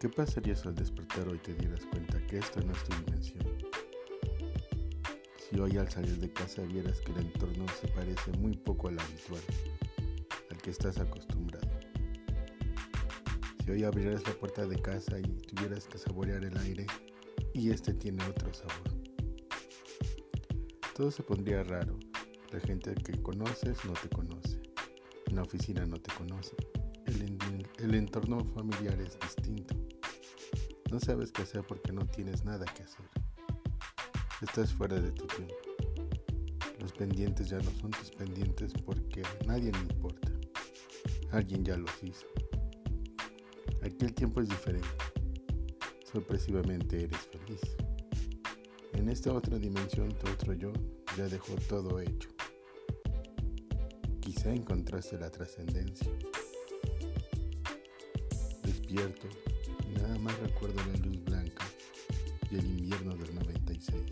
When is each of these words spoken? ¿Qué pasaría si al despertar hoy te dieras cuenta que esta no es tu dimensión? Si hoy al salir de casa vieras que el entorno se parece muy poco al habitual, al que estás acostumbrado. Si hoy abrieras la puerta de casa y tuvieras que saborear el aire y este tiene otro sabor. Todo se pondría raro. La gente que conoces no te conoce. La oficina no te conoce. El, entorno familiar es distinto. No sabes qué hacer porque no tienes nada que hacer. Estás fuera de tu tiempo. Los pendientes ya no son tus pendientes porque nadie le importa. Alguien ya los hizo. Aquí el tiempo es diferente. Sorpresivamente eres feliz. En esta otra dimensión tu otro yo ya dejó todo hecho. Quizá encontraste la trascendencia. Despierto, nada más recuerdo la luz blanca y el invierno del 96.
¿Qué 0.00 0.08
pasaría 0.08 0.56
si 0.56 0.66
al 0.66 0.74
despertar 0.74 1.28
hoy 1.28 1.36
te 1.36 1.52
dieras 1.52 1.84
cuenta 1.84 2.26
que 2.26 2.38
esta 2.38 2.62
no 2.62 2.72
es 2.72 2.84
tu 2.84 2.96
dimensión? 3.04 3.44
Si 5.36 5.60
hoy 5.60 5.76
al 5.76 5.90
salir 5.90 6.16
de 6.16 6.32
casa 6.32 6.62
vieras 6.62 7.02
que 7.02 7.12
el 7.12 7.18
entorno 7.18 7.66
se 7.78 7.86
parece 7.88 8.32
muy 8.38 8.56
poco 8.56 8.88
al 8.88 8.98
habitual, 8.98 9.42
al 10.50 10.56
que 10.56 10.70
estás 10.70 10.96
acostumbrado. 10.96 11.68
Si 13.62 13.70
hoy 13.72 13.84
abrieras 13.84 14.26
la 14.26 14.32
puerta 14.32 14.66
de 14.66 14.80
casa 14.80 15.18
y 15.18 15.24
tuvieras 15.42 15.86
que 15.86 15.98
saborear 15.98 16.46
el 16.46 16.56
aire 16.56 16.86
y 17.52 17.70
este 17.70 17.92
tiene 17.92 18.24
otro 18.24 18.54
sabor. 18.54 18.94
Todo 20.96 21.10
se 21.10 21.22
pondría 21.22 21.62
raro. 21.62 21.98
La 22.52 22.60
gente 22.60 22.94
que 22.94 23.20
conoces 23.20 23.84
no 23.84 23.92
te 23.92 24.08
conoce. 24.08 24.62
La 25.30 25.42
oficina 25.42 25.84
no 25.84 25.98
te 25.98 26.10
conoce. 26.14 26.56
El, 27.78 27.94
entorno 27.96 28.44
familiar 28.54 29.00
es 29.00 29.18
distinto. 29.18 29.74
No 30.92 31.00
sabes 31.00 31.32
qué 31.32 31.42
hacer 31.42 31.64
porque 31.66 31.92
no 31.92 32.06
tienes 32.06 32.44
nada 32.44 32.64
que 32.66 32.84
hacer. 32.84 33.04
Estás 34.40 34.72
fuera 34.72 35.00
de 35.00 35.10
tu 35.10 35.26
tiempo. 35.26 35.54
Los 36.78 36.92
pendientes 36.92 37.48
ya 37.48 37.58
no 37.58 37.70
son 37.80 37.90
tus 37.90 38.12
pendientes 38.12 38.72
porque 38.84 39.22
nadie 39.44 39.72
le 39.72 39.78
importa. 39.78 40.30
Alguien 41.32 41.64
ya 41.64 41.76
los 41.76 41.90
hizo. 42.04 42.26
Aquí 43.82 44.04
el 44.04 44.14
tiempo 44.14 44.40
es 44.40 44.48
diferente. 44.48 44.88
Sorpresivamente 46.12 47.02
eres 47.02 47.28
feliz. 47.32 47.60
En 48.92 49.08
esta 49.08 49.32
otra 49.32 49.58
dimensión 49.58 50.10
tu 50.10 50.30
otro 50.30 50.52
yo 50.54 50.72
ya 51.16 51.26
dejó 51.26 51.56
todo 51.68 52.00
hecho. 52.00 52.28
Quizá 54.20 54.52
encontraste 54.52 55.18
la 55.18 55.28
trascendencia. 55.28 56.08
Despierto, 58.90 59.28
nada 59.94 60.18
más 60.18 60.36
recuerdo 60.40 60.80
la 60.90 60.98
luz 61.06 61.22
blanca 61.24 61.64
y 62.50 62.56
el 62.56 62.66
invierno 62.66 63.14
del 63.14 63.32
96. 63.36 64.02